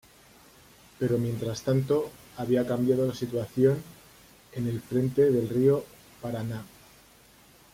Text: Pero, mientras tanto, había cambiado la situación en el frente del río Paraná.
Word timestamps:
Pero, 0.97 1.19
mientras 1.19 1.61
tanto, 1.61 2.09
había 2.37 2.65
cambiado 2.65 3.05
la 3.07 3.13
situación 3.13 3.83
en 4.51 4.67
el 4.67 4.81
frente 4.81 5.29
del 5.29 5.47
río 5.47 5.83
Paraná. 6.23 6.63